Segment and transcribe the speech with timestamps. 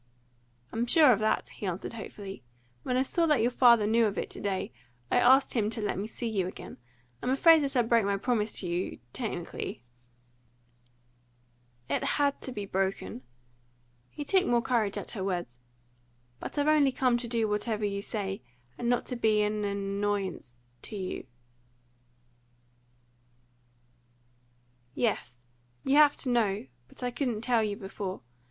[0.73, 2.41] "I'm sure of that," he answered hopefully.
[2.81, 4.73] "When I saw that your father knew of it to day,
[5.11, 6.77] I asked him to let me see you again.
[7.21, 9.83] I'm afraid that I broke my promise to you technically"
[11.87, 13.21] "It had to be broken."
[14.09, 15.59] He took more courage at her words.
[16.39, 18.41] "But I've only come to do whatever you say,
[18.79, 21.27] and not to be an annoyance to you"
[24.95, 25.37] "Yes,
[25.83, 28.21] you have to know; but I couldn't tell you before.